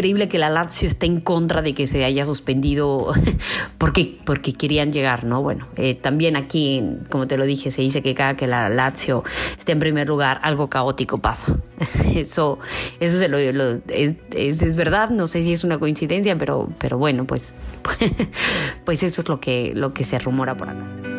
[0.00, 3.12] increíble que la Lazio esté en contra de que se haya suspendido
[3.78, 5.42] porque, porque querían llegar, ¿no?
[5.42, 9.24] Bueno, eh, también aquí, como te lo dije, se dice que cada que la Lazio
[9.58, 11.54] esté en primer lugar, algo caótico pasa.
[12.14, 12.58] Eso,
[12.98, 17.24] eso se lo, es, es, verdad, no sé si es una coincidencia, pero, pero bueno,
[17.24, 17.54] pues,
[18.84, 21.09] pues eso es lo que, lo que se rumora por acá.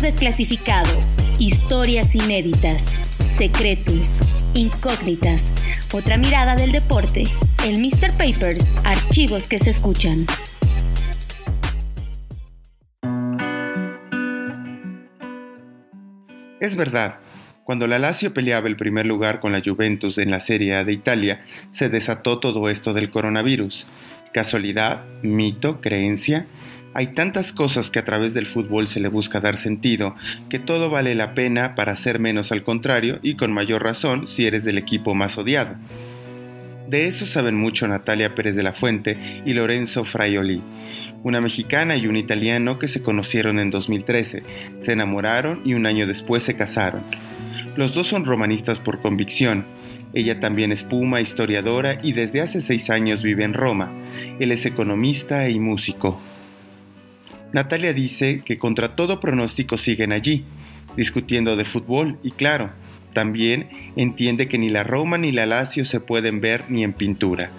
[0.00, 2.84] Desclasificados, historias inéditas,
[3.18, 4.18] secretos,
[4.54, 5.52] incógnitas,
[5.92, 7.24] otra mirada del deporte,
[7.66, 8.10] el Mr.
[8.16, 10.24] Papers, archivos que se escuchan.
[16.60, 17.18] Es verdad,
[17.64, 20.94] cuando la Lazio peleaba el primer lugar con la Juventus en la Serie A de
[20.94, 23.86] Italia, se desató todo esto del coronavirus.
[24.32, 25.04] ¿Casualidad?
[25.22, 25.82] ¿Mito?
[25.82, 26.46] ¿Creencia?
[26.92, 30.16] Hay tantas cosas que a través del fútbol se le busca dar sentido,
[30.48, 34.46] que todo vale la pena para ser menos al contrario y con mayor razón si
[34.46, 35.76] eres del equipo más odiado.
[36.88, 39.16] De eso saben mucho Natalia Pérez de la Fuente
[39.46, 40.60] y Lorenzo Fraioli,
[41.22, 44.42] una mexicana y un italiano que se conocieron en 2013,
[44.80, 47.02] se enamoraron y un año después se casaron.
[47.76, 49.64] Los dos son romanistas por convicción.
[50.12, 53.92] Ella también es puma, historiadora y desde hace seis años vive en Roma.
[54.40, 56.20] Él es economista y músico.
[57.52, 60.44] Natalia dice que contra todo pronóstico siguen allí,
[60.96, 62.70] discutiendo de fútbol y claro,
[63.12, 67.50] también entiende que ni la Roma ni la Lazio se pueden ver ni en pintura.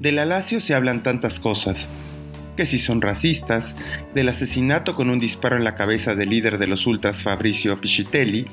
[0.00, 1.88] De la Lazio se hablan tantas cosas,
[2.56, 3.76] que si son racistas,
[4.14, 8.46] del asesinato con un disparo en la cabeza del líder de los ultras Fabrizio Piscitelli,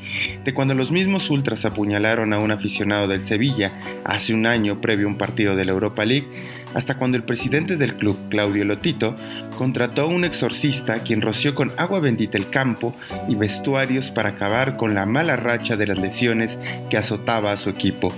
[0.43, 3.73] de cuando los mismos ultras apuñalaron a un aficionado del Sevilla
[4.03, 6.27] hace un año previo a un partido de la Europa League,
[6.73, 9.15] hasta cuando el presidente del club, Claudio Lotito,
[9.57, 12.95] contrató a un exorcista quien roció con agua bendita el campo
[13.27, 17.69] y vestuarios para acabar con la mala racha de las lesiones que azotaba a su
[17.69, 18.09] equipo.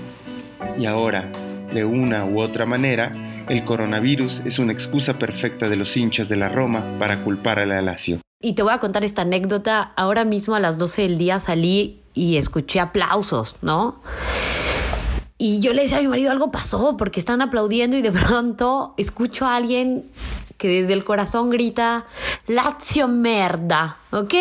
[0.80, 1.30] Y ahora,
[1.74, 3.12] de una u otra manera,
[3.50, 7.66] el coronavirus es una excusa perfecta de los hinchas de la Roma para culpar a
[7.66, 8.20] la Lazio.
[8.42, 9.94] Y te voy a contar esta anécdota.
[9.96, 14.02] Ahora mismo a las 12 del día salí y escuché aplausos, ¿no?
[15.38, 18.94] Y yo le decía a mi marido, algo pasó porque están aplaudiendo y de pronto
[18.98, 20.10] escucho a alguien
[20.58, 22.06] que desde el corazón grita,
[22.48, 24.34] Lazio merda, ¿ok?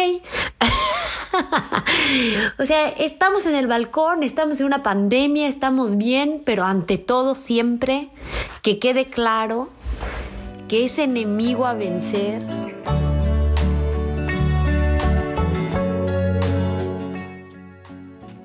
[2.61, 7.35] o sea, estamos en el balcón, estamos en una pandemia, estamos bien, pero ante todo
[7.35, 8.11] siempre
[8.63, 9.71] que quede claro
[10.69, 12.43] que ese enemigo a vencer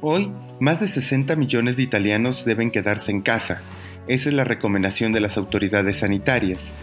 [0.01, 3.61] Hoy, más de 60 millones de italianos deben quedarse en casa.
[4.07, 6.73] Esa es la recomendación de las autoridades sanitarias.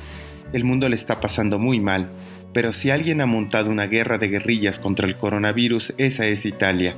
[0.52, 2.08] El mundo le está pasando muy mal
[2.56, 6.94] pero si alguien ha montado una guerra de guerrillas contra el coronavirus, esa es Italia.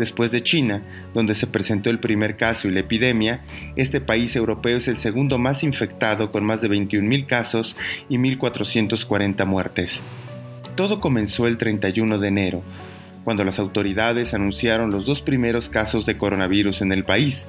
[0.00, 0.82] Después de China,
[1.14, 3.44] donde se presentó el primer caso y la epidemia,
[3.76, 7.76] este país europeo es el segundo más infectado con más de 21.000 casos
[8.08, 10.02] y 1.440 muertes.
[10.74, 12.62] Todo comenzó el 31 de enero,
[13.24, 17.46] cuando las autoridades anunciaron los dos primeros casos de coronavirus en el país,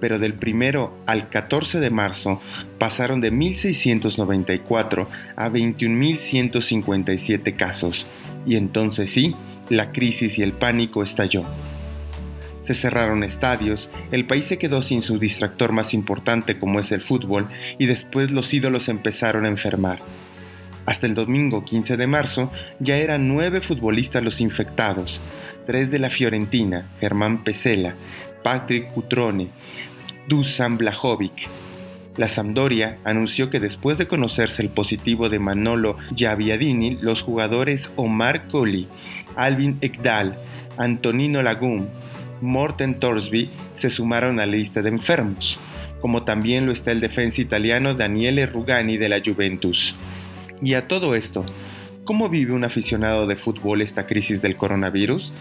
[0.00, 2.40] pero del primero al 14 de marzo
[2.78, 5.06] pasaron de 1.694
[5.36, 8.06] a 21.157 casos,
[8.46, 9.36] y entonces sí,
[9.68, 11.44] la crisis y el pánico estalló.
[12.62, 17.00] Se cerraron estadios, el país se quedó sin su distractor más importante como es el
[17.00, 17.46] fútbol,
[17.78, 20.00] y después los ídolos empezaron a enfermar.
[20.90, 25.20] Hasta el domingo 15 de marzo ya eran nueve futbolistas los infectados,
[25.64, 27.94] tres de la Fiorentina, Germán Pesela,
[28.42, 29.50] Patrick Cutrone,
[30.26, 31.46] Dusan Blajovic.
[32.16, 38.48] La Sampdoria anunció que después de conocerse el positivo de Manolo Javiadini, los jugadores Omar
[38.48, 38.88] Colli,
[39.36, 40.34] Alvin Ekdal,
[40.76, 41.86] Antonino Lagum,
[42.40, 45.56] Morten Torsby se sumaron a la lista de enfermos,
[46.00, 49.94] como también lo está el defensa italiano Daniele Rugani de la Juventus.
[50.62, 51.44] Y a todo esto,
[52.04, 55.32] ¿cómo vive un aficionado de fútbol esta crisis del coronavirus?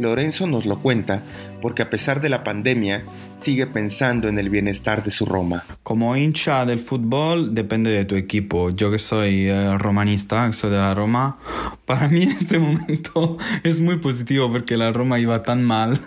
[0.00, 1.22] Lorenzo nos lo cuenta
[1.64, 3.04] porque a pesar de la pandemia
[3.38, 5.64] sigue pensando en el bienestar de su Roma.
[5.82, 8.68] Como hincha del fútbol depende de tu equipo.
[8.68, 11.38] Yo que soy eh, romanista, soy de la Roma,
[11.86, 15.98] para mí este momento es muy positivo porque la Roma iba tan mal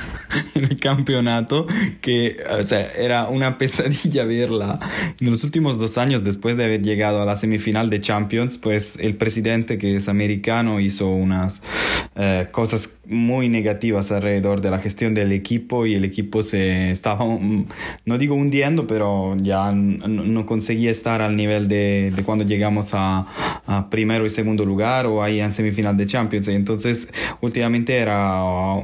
[0.54, 1.66] en el campeonato
[2.02, 4.80] que o sea, era una pesadilla verla.
[5.18, 8.98] En los últimos dos años, después de haber llegado a la semifinal de Champions, pues
[9.00, 11.62] el presidente que es americano hizo unas
[12.16, 17.24] eh, cosas muy negativas alrededor de la gestión del equipo y el equipo se estaba,
[18.04, 23.26] no digo hundiendo, pero ya no, conseguía estar al nivel de, de cuando llegamos a,
[23.66, 26.48] a, primero y segundo lugar o ahí en semifinal de Champions.
[26.48, 28.74] Entonces, últimamente era,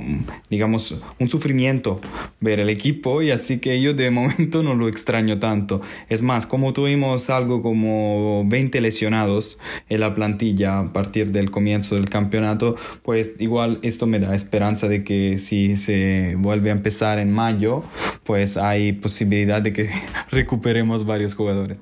[0.50, 2.00] digamos, un sufrimiento
[2.40, 5.80] ver el equipo y así que yo de momento no lo extraño tanto.
[6.08, 9.58] Es más, como tuvimos algo como 20 lesionados
[9.88, 14.88] en la plantilla a partir del comienzo del campeonato, pues igual esto me da esperanza
[14.88, 17.85] de que si se vuelve a empezar en mayo,
[18.25, 19.91] pues hay posibilidad de que
[20.31, 21.81] recuperemos varios jugadores.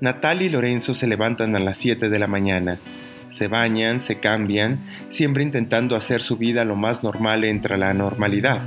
[0.00, 2.78] Natal y Lorenzo se levantan a las 7 de la mañana.
[3.30, 4.78] Se bañan, se cambian,
[5.10, 8.62] siempre intentando hacer su vida lo más normal entre la normalidad.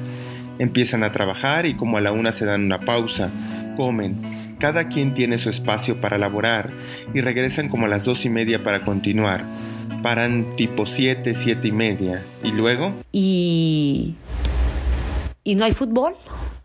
[0.59, 3.31] Empiezan a trabajar y como a la una se dan una pausa,
[3.77, 4.17] comen,
[4.59, 6.69] cada quien tiene su espacio para laborar
[7.13, 9.45] y regresan como a las dos y media para continuar.
[10.01, 12.23] Paran tipo siete, siete y media.
[12.43, 12.93] ¿Y luego?
[13.11, 14.15] Y...
[15.43, 16.15] ¿Y no hay fútbol?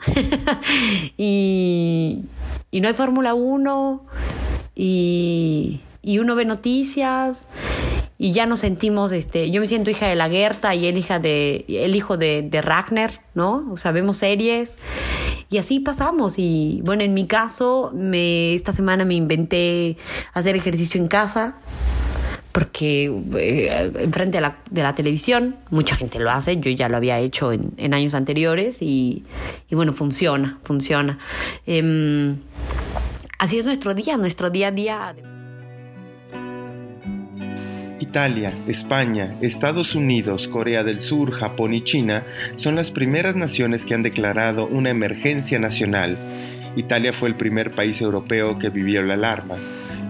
[1.17, 2.25] y...
[2.71, 4.06] y no hay Fórmula 1
[4.75, 7.49] y, uno ve noticias
[8.19, 11.19] y ya nos sentimos, este, yo me siento hija de la Gerta y él, hija
[11.19, 13.67] de, el hijo de, de Ragnar, ¿no?
[13.71, 14.79] O sea, vemos series
[15.50, 16.38] y así pasamos.
[16.38, 19.97] Y bueno, en mi caso, me, esta semana me inventé
[20.33, 21.56] hacer ejercicio en casa
[22.56, 26.97] porque eh, enfrente de la, de la, televisión, mucha gente lo hace, yo ya lo
[26.97, 29.25] había hecho en, en años anteriores y,
[29.69, 31.19] y, bueno, funciona, funciona.
[31.67, 32.37] Em,
[33.38, 35.14] Así es nuestro día, nuestro día a día.
[38.00, 42.23] Italia, España, Estados Unidos, Corea del Sur, Japón y China
[42.56, 46.17] son las primeras naciones que han declarado una emergencia nacional.
[46.75, 49.56] Italia fue el primer país europeo que vivió la alarma.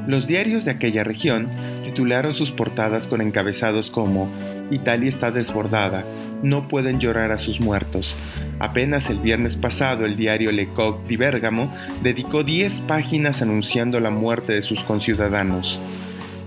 [0.07, 1.49] Los diarios de aquella región
[1.97, 4.29] titularon sus portadas con encabezados como
[4.71, 6.05] Italia está desbordada,
[6.43, 8.19] no pueden llorar a sus muertos.
[8.59, 11.73] Apenas el viernes pasado el diario Le Coq di Bergamo
[12.03, 15.81] dedicó 10 páginas anunciando la muerte de sus conciudadanos.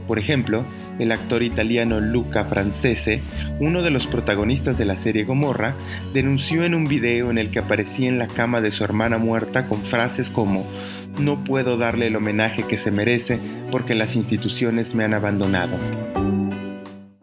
[0.10, 0.66] Por ejemplo,
[0.98, 3.22] el actor italiano Luca Francese,
[3.60, 5.76] uno de los protagonistas de la serie Gomorra,
[6.16, 9.68] denunció en un video en el que aparecía en la cama de su hermana muerta
[9.68, 10.66] con frases como
[11.20, 13.40] No puedo darle el homenaje que se merece
[13.70, 15.78] porque las instituciones me han abandonado.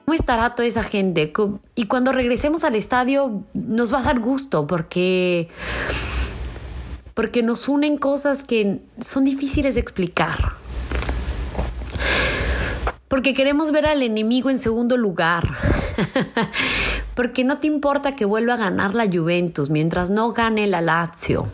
[0.05, 1.32] ¿Cómo estará toda esa gente?
[1.75, 5.49] Y cuando regresemos al estadio nos va a dar gusto porque
[7.15, 10.66] porque nos unen cosas que son difíciles de explicar.
[13.08, 15.56] Porque queremos ver al enemigo en segundo lugar.
[17.14, 21.49] porque no te importa que vuelva a ganar la Juventus mientras no gane la Lazio.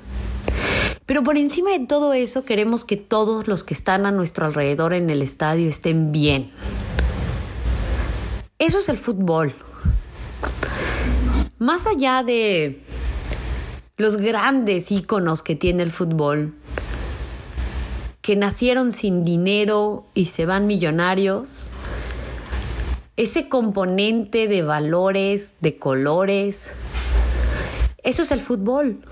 [1.07, 4.95] Pero por encima de todo eso queremos que todos los que están a nuestro alrededor
[4.95, 6.51] en el estadio estén bien.
[8.59, 9.55] Eso es el fútbol.
[11.59, 12.83] Más allá de
[13.97, 16.55] los grandes íconos que tiene el fútbol,
[18.23, 21.71] que nacieron sin dinero y se van millonarios,
[23.17, 26.71] ese componente de valores, de colores,
[28.05, 29.03] eso es el fútbol.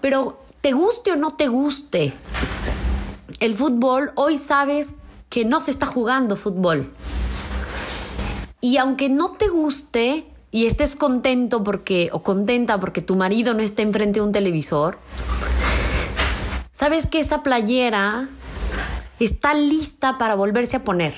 [0.00, 2.12] Pero te guste o no te guste,
[3.38, 4.94] el fútbol, hoy sabes
[5.28, 6.92] que no se está jugando fútbol.
[8.60, 13.62] Y aunque no te guste y estés contento porque o contenta porque tu marido no
[13.62, 14.98] esté enfrente de un televisor,
[16.76, 18.28] sabes que esa playera
[19.18, 21.14] está lista para volverse a poner.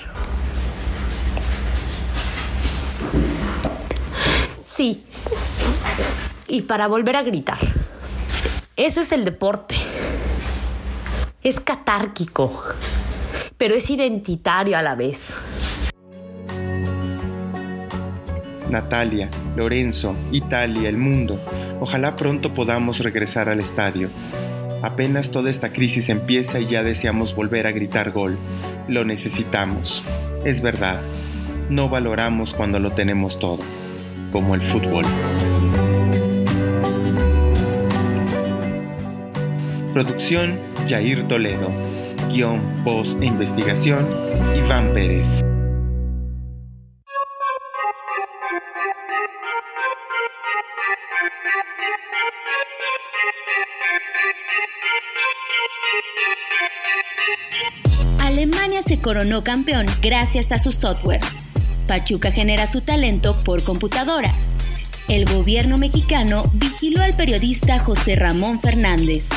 [4.63, 5.03] Sí.
[6.47, 7.59] Y para volver a gritar.
[8.77, 9.75] Eso es el deporte.
[11.43, 12.63] Es catárquico,
[13.57, 15.35] pero es identitario a la vez.
[18.69, 21.37] Natalia, Lorenzo, Italia, el mundo.
[21.81, 24.09] Ojalá pronto podamos regresar al estadio.
[24.81, 28.37] Apenas toda esta crisis empieza y ya deseamos volver a gritar gol.
[28.87, 30.01] Lo necesitamos.
[30.45, 31.01] Es verdad,
[31.69, 33.59] no valoramos cuando lo tenemos todo,
[34.31, 35.05] como el fútbol.
[39.93, 40.57] Producción
[40.87, 41.69] Jair Toledo.
[42.29, 44.07] Guión, voz e investigación
[44.55, 45.41] Iván Pérez.
[58.99, 61.21] Coronó campeón gracias a su software.
[61.87, 64.33] Pachuca genera su talento por computadora.
[65.07, 69.29] El gobierno mexicano vigiló al periodista José Ramón Fernández.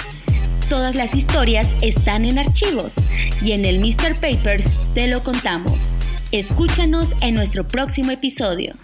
[0.69, 2.93] Todas las historias están en archivos
[3.41, 4.15] y en el Mr.
[4.15, 5.79] Papers te lo contamos.
[6.31, 8.75] Escúchanos en nuestro próximo episodio.